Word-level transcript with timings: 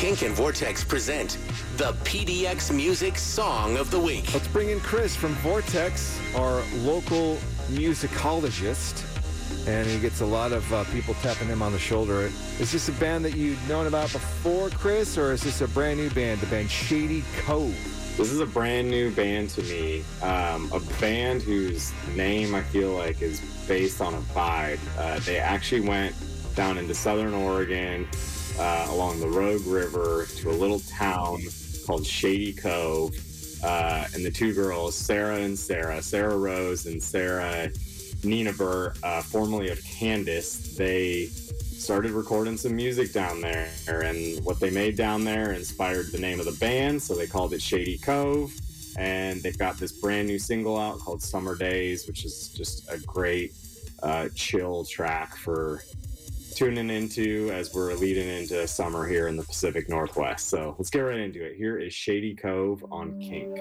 Kink 0.00 0.22
and 0.22 0.34
Vortex 0.34 0.82
present 0.82 1.36
the 1.76 1.92
PDX 2.04 2.74
Music 2.74 3.18
Song 3.18 3.76
of 3.76 3.90
the 3.90 4.00
Week. 4.00 4.32
Let's 4.32 4.48
bring 4.48 4.70
in 4.70 4.80
Chris 4.80 5.14
from 5.14 5.34
Vortex, 5.34 6.18
our 6.34 6.62
local 6.76 7.36
musicologist. 7.68 9.04
And 9.68 9.86
he 9.86 10.00
gets 10.00 10.22
a 10.22 10.24
lot 10.24 10.52
of 10.52 10.72
uh, 10.72 10.84
people 10.84 11.12
tapping 11.20 11.48
him 11.48 11.60
on 11.60 11.72
the 11.72 11.78
shoulder. 11.78 12.30
Is 12.58 12.72
this 12.72 12.88
a 12.88 12.92
band 12.92 13.26
that 13.26 13.36
you'd 13.36 13.58
known 13.68 13.88
about 13.88 14.10
before, 14.10 14.70
Chris, 14.70 15.18
or 15.18 15.32
is 15.32 15.42
this 15.42 15.60
a 15.60 15.68
brand 15.68 16.00
new 16.00 16.08
band, 16.08 16.40
the 16.40 16.46
band 16.46 16.70
Shady 16.70 17.22
Cove? 17.40 17.76
This 18.16 18.32
is 18.32 18.40
a 18.40 18.46
brand 18.46 18.88
new 18.88 19.10
band 19.10 19.50
to 19.50 19.62
me. 19.64 20.02
Um, 20.22 20.72
a 20.72 20.80
band 20.98 21.42
whose 21.42 21.92
name 22.16 22.54
I 22.54 22.62
feel 22.62 22.92
like 22.92 23.20
is 23.20 23.42
based 23.68 24.00
on 24.00 24.14
a 24.14 24.20
vibe. 24.20 24.78
Uh, 24.96 25.18
they 25.18 25.36
actually 25.36 25.82
went 25.82 26.14
down 26.54 26.78
into 26.78 26.94
southern 26.94 27.34
Oregon 27.34 28.08
uh, 28.60 28.86
along 28.90 29.18
the 29.20 29.28
Rogue 29.28 29.66
River 29.66 30.26
to 30.36 30.50
a 30.50 30.52
little 30.52 30.80
town 30.80 31.42
called 31.86 32.06
Shady 32.06 32.52
Cove. 32.52 33.14
Uh, 33.64 34.06
and 34.14 34.24
the 34.24 34.30
two 34.30 34.54
girls, 34.54 34.94
Sarah 34.94 35.36
and 35.36 35.58
Sarah, 35.58 36.02
Sarah 36.02 36.36
Rose 36.36 36.86
and 36.86 37.02
Sarah 37.02 37.70
Nienaber, 38.20 38.96
uh, 39.02 39.22
formerly 39.22 39.70
of 39.70 39.82
Candace, 39.84 40.76
they 40.76 41.26
started 41.26 42.10
recording 42.10 42.56
some 42.58 42.76
music 42.76 43.12
down 43.12 43.40
there. 43.40 43.70
And 43.88 44.44
what 44.44 44.60
they 44.60 44.70
made 44.70 44.96
down 44.96 45.24
there 45.24 45.52
inspired 45.52 46.12
the 46.12 46.18
name 46.18 46.38
of 46.38 46.46
the 46.46 46.52
band, 46.52 47.02
so 47.02 47.14
they 47.14 47.26
called 47.26 47.54
it 47.54 47.62
Shady 47.62 47.96
Cove. 47.96 48.52
And 48.98 49.42
they've 49.42 49.56
got 49.56 49.78
this 49.78 49.92
brand 49.92 50.28
new 50.28 50.38
single 50.38 50.78
out 50.78 50.98
called 50.98 51.22
Summer 51.22 51.56
Days, 51.56 52.06
which 52.06 52.26
is 52.26 52.48
just 52.48 52.90
a 52.90 52.98
great 52.98 53.54
uh, 54.02 54.28
chill 54.34 54.84
track 54.84 55.34
for 55.36 55.82
tuning 56.54 56.90
into 56.90 57.50
as 57.52 57.72
we're 57.72 57.94
leading 57.94 58.28
into 58.28 58.66
summer 58.66 59.06
here 59.06 59.28
in 59.28 59.36
the 59.36 59.42
Pacific 59.42 59.88
Northwest. 59.88 60.48
So 60.48 60.74
let's 60.78 60.90
get 60.90 61.00
right 61.00 61.18
into 61.18 61.44
it. 61.44 61.56
Here 61.56 61.78
is 61.78 61.94
Shady 61.94 62.34
Cove 62.34 62.84
on 62.90 63.18
Kink. 63.20 63.58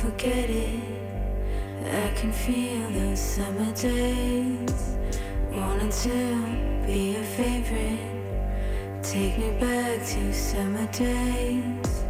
Forget 0.00 0.48
it. 0.48 0.80
I 1.84 2.10
can 2.16 2.32
feel 2.32 2.88
those 2.90 3.20
summer 3.20 3.70
days. 3.72 4.96
Wanting 5.52 5.90
to 6.04 6.86
be 6.86 7.16
a 7.16 7.22
favorite. 7.22 7.98
Take 9.02 9.36
me 9.36 9.50
back 9.60 9.98
to 10.12 10.32
summer 10.32 10.86
days. 10.86 12.04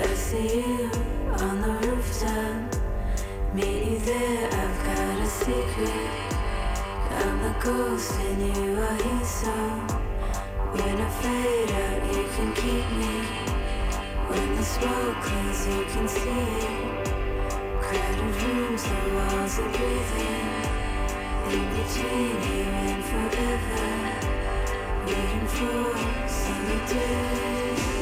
I 0.00 0.06
see 0.14 0.58
you 0.58 0.90
on 1.38 1.60
the 1.62 1.72
rooftop. 1.86 2.74
Meet 3.54 3.84
you 3.90 3.98
there, 4.00 4.46
I've 4.62 4.78
got 4.90 5.20
a 5.20 5.26
secret. 5.26 6.10
I'm 7.10 7.38
the 7.46 7.54
ghost 7.60 8.12
and 8.22 8.56
you 8.56 8.80
are 8.80 8.98
here, 9.04 9.24
so 9.24 9.54
when 10.74 11.00
I 11.00 11.10
fade 11.22 11.70
out, 11.84 12.00
you 12.12 12.24
can 12.34 12.52
keep 12.54 12.86
me. 12.98 13.14
When 14.26 14.56
the 14.56 14.64
smoke 14.64 15.16
clears, 15.22 15.66
you 15.68 15.84
can 15.92 16.08
see 16.08 16.28
it. 16.28 17.09
Waiting 25.06 25.46
for 25.48 26.28
summer 26.28 26.86
days. 26.86 27.99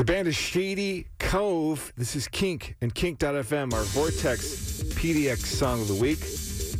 The 0.00 0.06
band 0.06 0.28
is 0.28 0.34
Shady 0.34 1.08
Cove. 1.18 1.92
This 1.94 2.16
is 2.16 2.26
Kink 2.26 2.74
and 2.80 2.94
Kink.fm, 2.94 3.74
our 3.74 3.82
Vortex 3.82 4.82
PDX 4.94 5.40
song 5.40 5.82
of 5.82 5.88
the 5.88 5.94
week. 5.94 6.20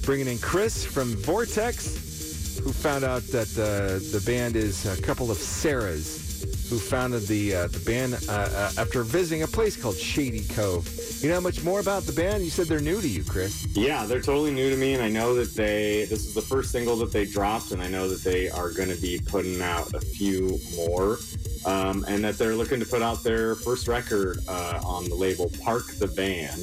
Bringing 0.07 0.27
in 0.27 0.39
Chris 0.39 0.87
from 0.87 1.15
Vortex, 1.17 2.59
who 2.65 2.73
found 2.73 3.05
out 3.05 3.21
that 3.25 3.49
uh, 3.59 4.01
the 4.17 4.23
band 4.25 4.57
is 4.57 4.87
a 4.87 5.03
couple 5.03 5.31
of 5.31 5.37
Sarahs 5.37 6.30
who 6.71 6.79
founded 6.79 7.27
the 7.27 7.55
uh, 7.55 7.67
the 7.67 7.81
band 7.81 8.15
uh, 8.29 8.33
uh, 8.33 8.71
after 8.79 9.03
visiting 9.03 9.43
a 9.43 9.47
place 9.47 9.77
called 9.77 9.97
Shady 9.97 10.45
Cove. 10.55 10.89
You 11.21 11.29
know 11.29 11.41
much 11.41 11.65
more 11.65 11.81
about 11.81 12.05
the 12.05 12.13
band? 12.13 12.45
You 12.45 12.51
said 12.51 12.69
they're 12.69 12.81
new 12.81 13.01
to 13.01 13.09
you, 13.09 13.25
Chris. 13.25 13.67
Yeah, 13.77 14.07
they're 14.07 14.21
totally 14.21 14.53
new 14.53 14.71
to 14.71 14.77
me, 14.77 14.95
and 14.95 15.03
I 15.03 15.09
know 15.09 15.35
that 15.35 15.55
they 15.55 16.07
this 16.09 16.25
is 16.25 16.33
the 16.33 16.41
first 16.41 16.71
single 16.71 16.97
that 16.97 17.13
they 17.13 17.27
dropped, 17.27 17.73
and 17.73 17.83
I 17.83 17.89
know 17.89 18.09
that 18.09 18.23
they 18.23 18.49
are 18.49 18.71
going 18.71 18.89
to 18.89 19.01
be 19.01 19.21
putting 19.27 19.61
out 19.61 19.93
a 19.95 20.01
few 20.01 20.59
more, 20.77 21.19
um, 21.67 22.05
and 22.09 22.23
that 22.23 22.39
they're 22.39 22.55
looking 22.55 22.79
to 22.79 22.87
put 22.87 23.03
out 23.03 23.25
their 23.25 23.57
first 23.57 23.89
record 23.89 24.39
uh, 24.47 24.81
on 24.85 25.09
the 25.09 25.15
label 25.15 25.51
Park 25.61 25.87
the 25.99 26.07
Van. 26.07 26.57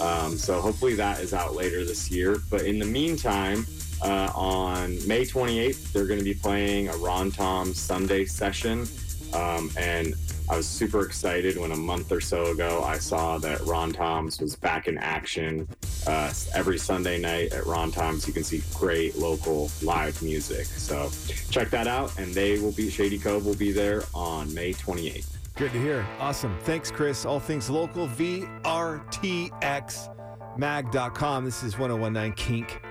Um, 0.00 0.38
so 0.38 0.60
hopefully 0.60 0.94
that 0.94 1.20
is 1.20 1.34
out 1.34 1.54
later 1.54 1.84
this 1.84 2.10
year. 2.10 2.36
But 2.48 2.62
in 2.62 2.78
the 2.78 2.86
meantime, 2.86 3.66
uh, 4.02 4.30
on 4.34 4.96
May 5.06 5.24
28th, 5.24 5.92
they're 5.92 6.06
going 6.06 6.18
to 6.18 6.24
be 6.24 6.34
playing 6.34 6.88
a 6.88 6.96
Ron 6.96 7.30
Tom 7.30 7.74
Sunday 7.74 8.24
session. 8.24 8.86
Um, 9.32 9.70
and 9.76 10.14
I 10.50 10.56
was 10.56 10.66
super 10.66 11.04
excited 11.04 11.56
when 11.56 11.70
a 11.72 11.76
month 11.76 12.12
or 12.12 12.20
so 12.20 12.46
ago 12.46 12.82
I 12.84 12.98
saw 12.98 13.38
that 13.38 13.60
Rontoms 13.60 14.40
was 14.40 14.56
back 14.56 14.88
in 14.88 14.98
action. 14.98 15.68
Uh, 16.06 16.32
every 16.54 16.78
Sunday 16.78 17.18
night 17.18 17.52
at 17.52 17.64
Rontoms, 17.64 18.26
you 18.26 18.32
can 18.32 18.44
see 18.44 18.62
great 18.74 19.16
local 19.16 19.70
live 19.82 20.20
music. 20.22 20.66
So 20.66 21.10
check 21.50 21.70
that 21.70 21.86
out, 21.86 22.18
and 22.18 22.34
they 22.34 22.58
will 22.58 22.72
be 22.72 22.90
Shady 22.90 23.18
Cove 23.18 23.46
will 23.46 23.54
be 23.54 23.72
there 23.72 24.02
on 24.14 24.52
May 24.52 24.72
28th. 24.72 25.28
Good 25.54 25.72
to 25.72 25.80
hear. 25.80 26.06
Awesome. 26.18 26.58
Thanks, 26.60 26.90
Chris. 26.90 27.24
All 27.24 27.38
things 27.38 27.70
local, 27.70 28.08
VRTX 28.08 30.08
mag.com. 30.56 31.44
This 31.44 31.62
is 31.62 31.78
1019 31.78 32.32
Kink. 32.32 32.81